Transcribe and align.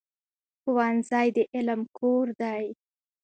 ښوونځی 0.61 1.27
د 1.35 1.37
علم 1.55 1.81
کور 1.97 2.25
دی. 2.41 2.63